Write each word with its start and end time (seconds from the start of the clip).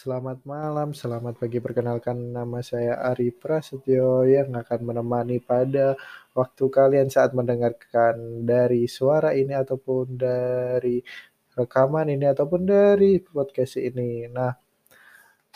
Selamat 0.00 0.40
malam, 0.48 0.96
selamat 0.96 1.36
pagi. 1.36 1.60
Perkenalkan 1.60 2.32
nama 2.32 2.64
saya 2.64 2.96
Ari 3.12 3.36
Prasetyo 3.36 4.24
yang 4.24 4.48
akan 4.56 4.80
menemani 4.88 5.44
pada 5.44 5.92
waktu 6.32 6.64
kalian 6.72 7.12
saat 7.12 7.36
mendengarkan 7.36 8.48
dari 8.48 8.88
suara 8.88 9.36
ini 9.36 9.52
ataupun 9.52 10.16
dari 10.16 11.04
rekaman 11.52 12.16
ini 12.16 12.24
ataupun 12.32 12.64
dari 12.64 13.20
podcast 13.20 13.76
ini. 13.76 14.24
Nah, 14.32 14.48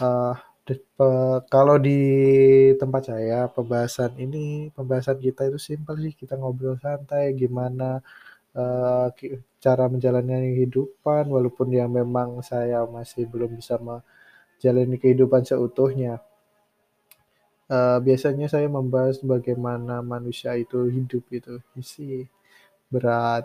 uh, 0.04 0.36
kalau 1.48 1.76
di 1.80 2.00
tempat 2.76 3.16
saya 3.16 3.48
pembahasan 3.48 4.12
ini, 4.20 4.68
pembahasan 4.76 5.24
kita 5.24 5.48
itu 5.48 5.56
simpel 5.56 5.96
sih, 6.04 6.12
kita 6.12 6.36
ngobrol 6.36 6.76
santai 6.76 7.32
gimana 7.32 8.04
uh, 8.61 9.08
cara 9.64 9.84
menjalani 9.88 10.52
kehidupan 10.52 11.32
walaupun 11.32 11.72
yang 11.72 11.88
memang 11.88 12.45
saya 12.45 12.84
masih 12.84 13.24
belum 13.24 13.56
bisa 13.56 13.80
menjalani 14.64 14.96
kehidupan 14.96 15.45
seutuhnya. 15.45 16.24
Uh, 17.68 18.00
biasanya 18.00 18.48
saya 18.48 18.64
membahas 18.64 19.20
bagaimana 19.20 20.00
manusia 20.00 20.56
itu 20.56 20.88
hidup 20.88 21.20
itu 21.28 21.60
isi 21.77 22.24
berat. 22.88 23.45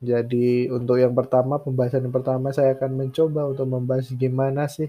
Jadi 0.00 0.72
untuk 0.72 0.96
yang 0.96 1.12
pertama 1.12 1.60
pembahasan 1.60 2.08
yang 2.08 2.16
pertama 2.16 2.56
saya 2.56 2.72
akan 2.72 3.04
mencoba 3.04 3.52
untuk 3.52 3.68
membahas 3.68 4.08
gimana 4.16 4.64
sih 4.64 4.88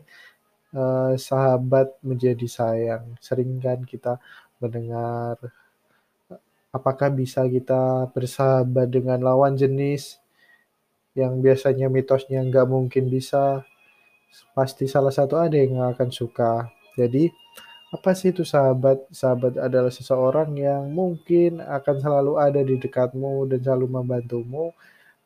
uh, 0.72 1.20
sahabat 1.20 2.00
menjadi 2.00 2.48
sayang. 2.48 3.20
Sering 3.20 3.60
kan 3.60 3.84
kita 3.84 4.24
mendengar 4.64 5.36
apakah 6.72 7.12
bisa 7.12 7.44
kita 7.52 8.08
bersahabat 8.16 8.88
dengan 8.88 9.20
lawan 9.20 9.60
jenis 9.60 10.24
yang 11.12 11.44
biasanya 11.44 11.92
mitosnya 11.92 12.40
nggak 12.40 12.72
mungkin 12.72 13.12
bisa 13.12 13.68
pasti 14.58 14.86
salah 14.90 15.14
satu 15.14 15.38
ada 15.40 15.56
yang 15.58 15.82
akan 15.82 16.10
suka. 16.10 16.68
Jadi 16.98 17.30
apa 17.94 18.12
sih 18.18 18.34
itu 18.34 18.42
sahabat? 18.42 19.06
Sahabat 19.14 19.58
adalah 19.62 19.94
seseorang 19.94 20.54
yang 20.58 20.90
mungkin 20.90 21.62
akan 21.62 21.96
selalu 22.02 22.34
ada 22.42 22.62
di 22.66 22.76
dekatmu 22.82 23.46
dan 23.50 23.60
selalu 23.62 23.88
membantumu 24.02 24.74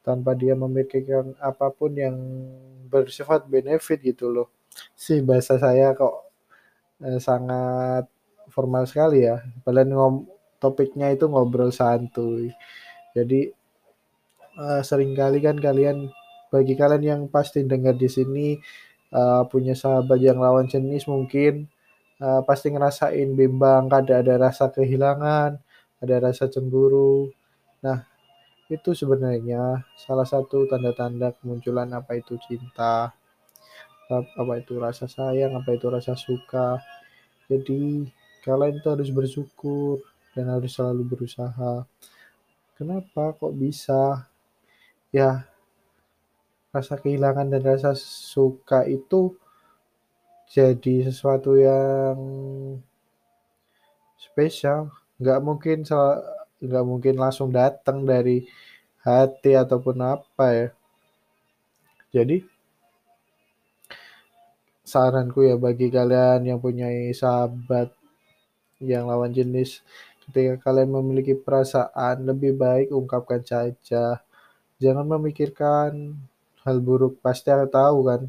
tanpa 0.03 0.35
dia 0.35 0.55
memikirkan 0.55 1.35
apa 1.39 1.67
pun 1.71 1.91
yang 1.95 2.15
bersifat 2.87 3.47
benefit 3.47 3.99
gitu 4.03 4.31
loh. 4.31 4.47
Sih 4.95 5.19
bahasa 5.23 5.59
saya 5.59 5.95
kok 5.95 6.15
eh, 7.03 7.19
sangat 7.19 8.07
formal 8.51 8.83
sekali 8.87 9.27
ya. 9.27 9.43
Kalian 9.63 9.89
ngom 9.95 10.15
topiknya 10.59 11.13
itu 11.13 11.25
ngobrol 11.29 11.71
santuy. 11.71 12.51
Jadi 13.15 13.51
uh, 14.57 14.81
sering 14.81 15.13
kali 15.13 15.39
kan 15.41 15.57
kalian 15.57 16.09
bagi 16.49 16.73
kalian 16.79 17.03
yang 17.03 17.21
pasti 17.29 17.63
dengar 17.65 17.95
di 17.95 18.09
sini 18.09 18.57
uh, 19.13 19.43
punya 19.47 19.73
sahabat 19.77 20.19
yang 20.19 20.39
lawan 20.39 20.67
jenis 20.67 21.07
mungkin 21.07 21.67
uh, 22.21 22.41
pasti 22.43 22.73
ngerasain 22.73 23.33
bimbang, 23.37 23.89
ada 23.89 24.21
ada 24.21 24.35
rasa 24.37 24.69
kehilangan, 24.73 25.57
ada 26.01 26.15
rasa 26.21 26.49
cemburu. 26.49 27.29
Nah, 27.83 28.05
itu 28.67 28.91
sebenarnya 28.91 29.85
salah 29.95 30.27
satu 30.27 30.67
tanda-tanda 30.67 31.31
kemunculan 31.39 31.87
apa 31.95 32.19
itu 32.19 32.35
cinta, 32.41 33.13
apa 34.11 34.53
itu 34.59 34.79
rasa 34.79 35.05
sayang, 35.07 35.55
apa 35.55 35.75
itu 35.75 35.87
rasa 35.87 36.15
suka. 36.15 36.79
Jadi 37.47 38.07
kalian 38.43 38.79
itu 38.79 38.87
harus 38.91 39.09
bersyukur 39.11 40.03
dan 40.35 40.51
harus 40.51 40.75
selalu 40.75 41.03
berusaha. 41.15 41.83
Kenapa 42.77 43.33
kok 43.33 43.55
bisa? 43.57 44.27
Ya, 45.09 45.47
rasa 46.77 46.93
kehilangan 47.01 47.49
dan 47.49 47.61
rasa 47.65 47.91
suka 47.97 48.85
itu 48.85 49.33
jadi 50.47 51.09
sesuatu 51.09 51.57
yang 51.57 52.17
spesial. 54.21 54.93
Nggak 55.17 55.39
mungkin 55.41 55.77
nggak 56.61 56.85
mungkin 56.85 57.15
langsung 57.17 57.49
datang 57.49 58.05
dari 58.05 58.45
hati 59.01 59.57
ataupun 59.57 59.97
apa 60.05 60.45
ya. 60.53 60.67
Jadi 62.13 62.45
saranku 64.87 65.43
ya 65.43 65.59
bagi 65.59 65.91
kalian 65.91 66.47
yang 66.47 66.59
punya 66.63 66.87
sahabat 67.11 67.91
yang 68.79 69.09
lawan 69.09 69.33
jenis 69.35 69.83
Ketika 70.27 70.59
kalian 70.59 70.91
memiliki 70.91 71.39
perasaan, 71.39 72.27
lebih 72.27 72.59
baik 72.59 72.91
ungkapkan 72.91 73.39
saja. 73.47 74.19
Jangan 74.75 75.07
memikirkan 75.15 76.19
hal 76.67 76.83
buruk. 76.83 77.23
Pasti 77.23 77.47
aku 77.47 77.71
tahu 77.71 77.97
kan. 78.03 78.21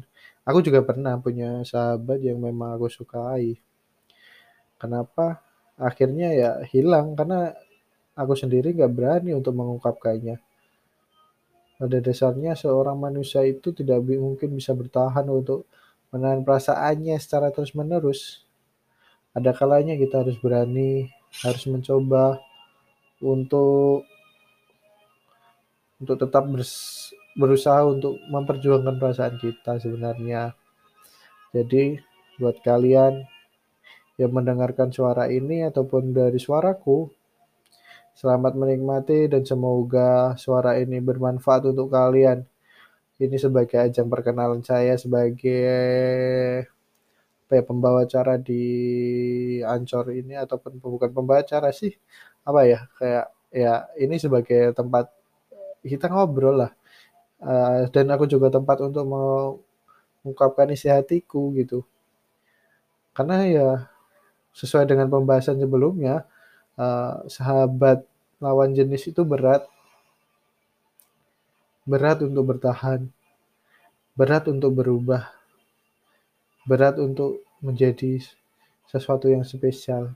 Aku 0.47 0.63
juga 0.63 0.79
pernah 0.81 1.19
punya 1.19 1.61
sahabat 1.67 2.23
yang 2.23 2.39
memang 2.39 2.79
aku 2.79 2.87
sukai. 2.87 3.59
Kenapa? 4.79 5.43
Akhirnya 5.75 6.31
ya 6.31 6.51
hilang 6.71 7.13
karena 7.19 7.51
aku 8.15 8.33
sendiri 8.39 8.71
gak 8.71 8.95
berani 8.95 9.35
untuk 9.35 9.53
mengungkapkannya. 9.53 10.39
Pada 11.79 11.97
dasarnya 12.03 12.55
seorang 12.59 12.99
manusia 12.99 13.43
itu 13.43 13.71
tidak 13.71 14.03
mungkin 14.03 14.51
bisa 14.55 14.75
bertahan 14.75 15.23
untuk 15.31 15.67
menahan 16.11 16.43
perasaannya 16.43 17.15
secara 17.21 17.53
terus-menerus. 17.55 18.43
Ada 19.31 19.55
kalanya 19.55 19.95
kita 19.95 20.25
harus 20.25 20.35
berani 20.41 21.07
harus 21.45 21.63
mencoba 21.69 22.41
untuk 23.21 24.03
untuk 25.99 26.15
tetap 26.17 26.47
berusaha 27.37 27.85
untuk 27.85 28.17
memperjuangkan 28.29 28.95
perasaan 28.97 29.35
kita 29.37 29.77
sebenarnya. 29.77 30.53
Jadi 31.53 31.97
buat 32.37 32.61
kalian 32.61 33.25
yang 34.19 34.31
mendengarkan 34.35 34.91
suara 34.93 35.31
ini 35.31 35.65
ataupun 35.65 36.11
dari 36.13 36.37
suaraku, 36.37 37.09
selamat 38.15 38.53
menikmati 38.59 39.31
dan 39.31 39.47
semoga 39.47 40.35
suara 40.35 40.75
ini 40.77 40.99
bermanfaat 40.99 41.71
untuk 41.71 41.91
kalian. 41.93 42.43
Ini 43.19 43.35
sebagai 43.35 43.75
ajang 43.79 44.07
perkenalan 44.07 44.63
saya 44.63 44.95
sebagai 44.95 45.59
apa 47.49 47.57
ya 47.57 47.63
pembawa 47.65 48.05
acara 48.05 48.37
di 48.37 48.63
Ancor 49.65 50.13
ini 50.13 50.37
ataupun 50.37 50.77
bukan 50.77 51.09
pembawa 51.09 51.41
acara 51.41 51.73
sih 51.73 51.89
apa 52.45 52.61
ya 52.69 52.85
kayak 53.01 53.25
ya 53.49 53.89
ini 53.97 54.21
sebagai 54.21 54.69
tempat 54.77 55.09
kita 55.81 56.13
ngobrol 56.13 56.61
lah 56.61 56.71
uh, 57.43 57.87
dan 57.91 58.05
aku 58.11 58.27
juga 58.27 58.51
tempat 58.51 58.83
untuk 58.83 59.05
mengungkapkan 59.07 60.71
isi 60.71 60.91
hatiku 60.91 61.51
gitu. 61.55 61.83
Karena 63.15 63.43
ya 63.47 63.69
sesuai 64.55 64.87
dengan 64.87 65.07
pembahasan 65.07 65.59
sebelumnya 65.59 66.27
uh, 66.79 67.23
sahabat 67.27 68.03
lawan 68.39 68.71
jenis 68.75 69.11
itu 69.11 69.23
berat. 69.27 69.67
Berat 71.83 72.21
untuk 72.21 72.55
bertahan. 72.55 73.09
Berat 74.13 74.47
untuk 74.51 74.77
berubah. 74.77 75.31
Berat 76.67 77.01
untuk 77.01 77.43
menjadi 77.59 78.21
sesuatu 78.87 79.27
yang 79.27 79.43
spesial. 79.43 80.13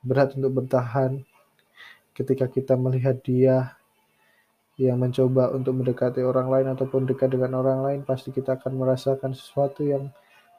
Berat 0.00 0.32
untuk 0.38 0.62
bertahan 0.62 1.20
ketika 2.16 2.48
kita 2.48 2.76
melihat 2.76 3.20
dia 3.20 3.79
yang 4.80 4.96
mencoba 4.96 5.52
untuk 5.52 5.76
mendekati 5.76 6.24
orang 6.24 6.48
lain 6.48 6.66
ataupun 6.72 7.04
dekat 7.04 7.36
dengan 7.36 7.60
orang 7.60 7.84
lain, 7.84 8.00
pasti 8.00 8.32
kita 8.32 8.56
akan 8.56 8.80
merasakan 8.80 9.36
sesuatu 9.36 9.84
yang 9.84 10.08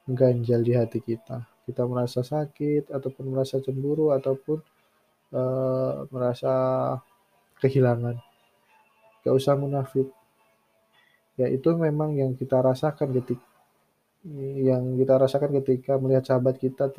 mengganjal 0.05 0.61
di 0.61 0.73
hati 0.77 1.01
kita. 1.01 1.41
Kita 1.65 1.89
merasa 1.89 2.21
sakit 2.21 2.93
ataupun 2.93 3.33
merasa 3.33 3.57
cemburu 3.57 4.13
ataupun 4.13 4.61
uh, 5.33 6.05
merasa 6.13 6.53
kehilangan. 7.61 8.17
Gak 9.25 9.33
usah 9.33 9.57
munafik. 9.57 10.09
Ya 11.39 11.49
itu 11.49 11.73
memang 11.73 12.13
yang 12.13 12.37
kita 12.37 12.61
rasakan 12.61 13.13
ketika 13.17 13.45
yang 14.61 15.01
kita 15.01 15.17
rasakan 15.17 15.49
ketika 15.61 15.97
melihat 15.97 16.29
sahabat 16.29 16.61
kita 16.61 16.93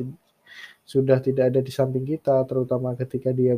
sudah 0.82 1.22
tidak 1.22 1.54
ada 1.54 1.60
di 1.62 1.70
samping 1.70 2.02
kita, 2.02 2.42
terutama 2.50 2.98
ketika 2.98 3.30
dia 3.30 3.54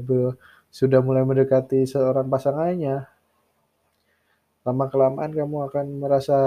sudah 0.69 1.01
mulai 1.01 1.25
mendekati 1.25 1.89
seorang 1.89 2.29
pasangannya. 2.29 3.14
Lama-kelamaan 4.65 5.33
kamu 5.33 5.57
akan 5.69 5.87
merasa 6.01 6.39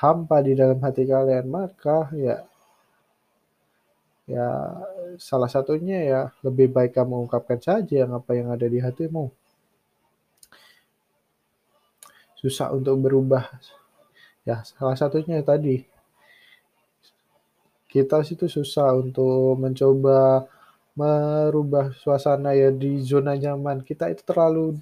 hampa 0.00 0.38
di 0.46 0.52
dalam 0.54 0.78
hati 0.78 1.02
kalian, 1.04 1.46
maka 1.50 2.06
ya 2.14 2.36
ya 4.28 4.46
salah 5.16 5.48
satunya 5.48 5.98
ya 6.04 6.20
lebih 6.46 6.68
baik 6.70 6.92
kamu 6.96 7.26
ungkapkan 7.26 7.58
saja 7.58 8.04
yang 8.06 8.12
apa 8.14 8.30
yang 8.38 8.48
ada 8.54 8.66
di 8.70 8.78
hatimu. 8.78 9.32
Susah 12.38 12.70
untuk 12.70 12.94
berubah 13.02 13.44
Ya, 14.48 14.64
salah 14.64 14.96
satunya 14.96 15.44
tadi 15.44 15.84
kita 17.92 18.24
situ 18.24 18.48
susah 18.48 18.96
untuk 18.96 19.60
mencoba 19.60 20.48
merubah 20.96 21.92
suasana 21.92 22.56
ya 22.56 22.72
di 22.72 23.04
zona 23.04 23.36
nyaman. 23.36 23.84
Kita 23.84 24.08
itu 24.08 24.24
terlalu 24.24 24.80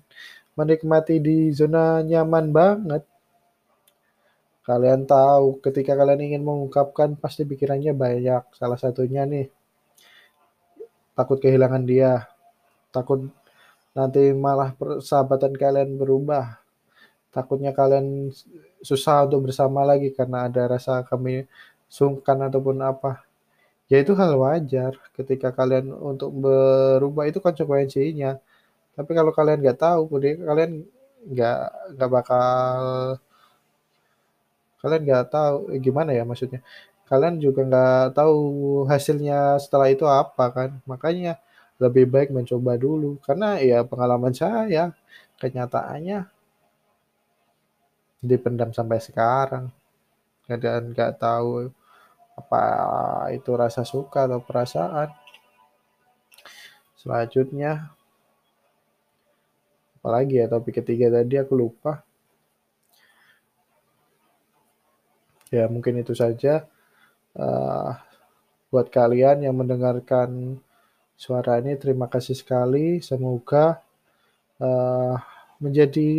menikmati 0.57 1.21
di 1.21 1.53
zona 1.53 2.01
nyaman 2.01 2.47
banget. 2.51 3.03
Kalian 4.67 5.07
tahu 5.07 5.63
ketika 5.63 5.95
kalian 5.95 6.27
ingin 6.27 6.43
mengungkapkan 6.43 7.15
pasti 7.15 7.47
pikirannya 7.47 7.95
banyak. 7.95 8.43
Salah 8.51 8.75
satunya 8.75 9.23
nih, 9.23 9.47
takut 11.15 11.39
kehilangan 11.39 11.87
dia, 11.87 12.27
takut 12.91 13.31
nanti 13.95 14.35
malah 14.35 14.75
persahabatan 14.75 15.55
kalian 15.55 15.95
berubah, 15.95 16.59
takutnya 17.31 17.71
kalian 17.71 18.35
susah 18.83 19.25
untuk 19.29 19.49
bersama 19.49 19.87
lagi 19.87 20.11
karena 20.11 20.51
ada 20.51 20.67
rasa 20.67 21.07
kami 21.07 21.47
sungkan 21.87 22.43
ataupun 22.51 22.83
apa. 22.83 23.23
Ya 23.87 24.03
itu 24.03 24.19
hal 24.19 24.35
wajar 24.35 24.99
ketika 25.15 25.55
kalian 25.55 25.95
untuk 25.95 26.35
berubah 26.35 27.31
itu 27.31 27.39
konsekuensinya. 27.39 28.43
Tapi 28.97 29.11
kalau 29.19 29.33
kalian 29.39 29.59
nggak 29.63 29.79
tahu, 29.85 30.01
kalian 30.49 30.73
nggak 31.33 31.59
nggak 31.97 32.11
bakal 32.17 32.81
kalian 34.81 35.03
nggak 35.07 35.27
tahu 35.37 35.57
eh, 35.75 35.81
gimana 35.87 36.11
ya 36.19 36.23
maksudnya? 36.31 36.61
Kalian 37.11 37.35
juga 37.45 37.61
nggak 37.71 38.03
tahu 38.19 38.37
hasilnya 38.91 39.39
setelah 39.63 39.89
itu 39.95 40.05
apa 40.21 40.45
kan? 40.57 40.71
Makanya 40.91 41.33
lebih 41.83 42.05
baik 42.15 42.29
mencoba 42.37 42.73
dulu. 42.85 43.11
Karena 43.27 43.49
ya 43.71 43.79
pengalaman 43.91 44.35
saya 44.43 44.85
kenyataannya 45.41 46.19
dipendam 48.31 48.71
sampai 48.77 48.99
sekarang. 49.07 49.65
Dan 50.65 50.83
nggak 50.95 51.13
tahu 51.25 51.51
apa 52.41 52.63
itu 53.37 53.51
rasa 53.63 53.83
suka 53.93 54.21
atau 54.29 54.41
perasaan. 54.49 55.09
Selanjutnya 56.97 57.95
apalagi 60.07 60.39
ya 60.39 60.47
topik 60.47 60.79
ketiga 60.79 61.11
tadi 61.11 61.35
aku 61.35 61.59
lupa. 61.59 62.07
Ya 65.51 65.67
mungkin 65.67 65.99
itu 65.99 66.15
saja, 66.15 66.63
uh, 67.35 67.91
buat 68.71 68.87
kalian 68.87 69.43
yang 69.43 69.59
mendengarkan 69.59 70.63
suara 71.19 71.59
ini 71.59 71.75
terima 71.75 72.07
kasih 72.07 72.39
sekali, 72.39 73.03
semoga, 73.03 73.83
uh, 74.63 75.19
menjadi 75.59 76.11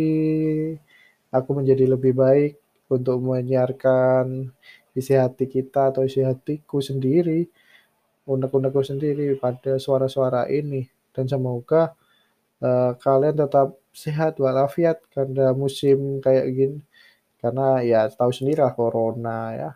aku 1.32 1.50
menjadi 1.56 1.88
lebih 1.88 2.12
baik 2.12 2.60
untuk 2.92 3.24
menyiarkan 3.24 4.52
isi 4.92 5.16
hati 5.16 5.48
kita 5.48 5.96
atau 5.96 6.04
isi 6.04 6.20
hatiku 6.20 6.84
sendiri, 6.84 7.48
unek-unekku 8.28 8.84
sendiri 8.84 9.32
pada 9.40 9.80
suara-suara 9.80 10.44
ini. 10.52 10.84
Dan 11.08 11.24
semoga, 11.24 11.96
uh, 12.62 12.92
kalian 12.98 13.36
tetap 13.42 13.74
sehat 13.90 14.38
walafiat 14.38 15.02
karena 15.10 15.50
musim 15.56 16.22
kayak 16.22 16.46
gini. 16.54 16.78
Karena 17.38 17.82
ya 17.82 18.00
tahu 18.10 18.30
sendirilah 18.34 18.74
corona 18.74 19.38
ya. 19.54 19.70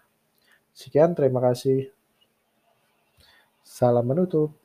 Sekian 0.74 1.14
terima 1.18 1.40
kasih. 1.42 1.90
Salam 3.62 4.06
menutup. 4.06 4.61